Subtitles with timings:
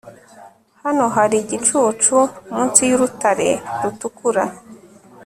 [0.83, 2.17] Hano hari igicucu
[2.53, 3.49] munsi yurutare
[3.81, 4.43] rutukura